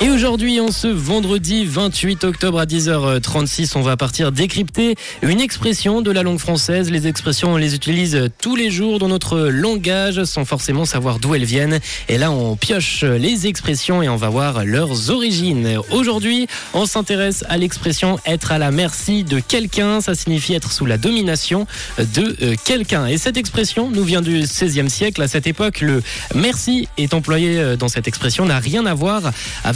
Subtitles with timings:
[0.00, 6.02] Et aujourd'hui, en ce vendredi 28 octobre à 10h36, on va partir décrypter une expression
[6.02, 6.90] de la langue française.
[6.90, 11.34] Les expressions, on les utilise tous les jours dans notre langage sans forcément savoir d'où
[11.34, 11.78] elles viennent.
[12.08, 15.78] Et là, on pioche les expressions et on va voir leurs origines.
[15.90, 20.00] Aujourd'hui, on s'intéresse à l'expression être à la merci de quelqu'un.
[20.00, 21.66] Ça signifie être sous la domination
[21.98, 23.06] de euh, quelqu'un.
[23.06, 25.22] Et cette expression nous vient du 16e siècle.
[25.22, 26.02] À cette époque, le
[26.34, 29.32] merci est employé euh, dans cette expression n'a rien à voir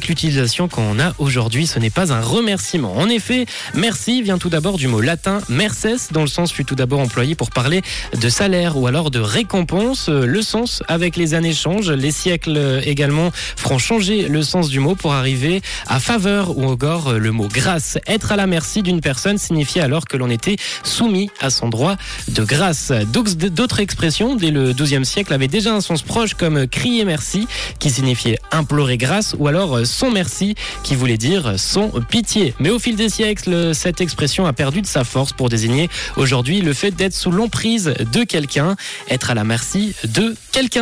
[0.00, 1.66] avec l'utilisation qu'on a aujourd'hui.
[1.66, 2.96] Ce n'est pas un remerciement.
[2.96, 6.74] En effet, merci vient tout d'abord du mot latin merces, dont le sens fut tout
[6.74, 7.82] d'abord employé pour parler
[8.18, 10.08] de salaire ou alors de récompense.
[10.08, 11.90] Le sens avec les années change.
[11.90, 17.12] Les siècles également feront changer le sens du mot pour arriver à faveur ou encore
[17.12, 17.98] le mot grâce.
[18.06, 21.96] Être à la merci d'une personne signifiait alors que l'on était soumis à son droit
[22.28, 22.90] de grâce.
[23.12, 27.46] D'autres expressions dès le XIIe siècle avaient déjà un sens proche comme crier merci
[27.78, 32.54] qui signifiait implorer grâce ou alors son merci qui voulait dire son pitié.
[32.58, 36.60] Mais au fil des siècles, cette expression a perdu de sa force pour désigner aujourd'hui
[36.60, 38.76] le fait d'être sous l'emprise de quelqu'un,
[39.08, 40.70] être à la merci de quelqu'un.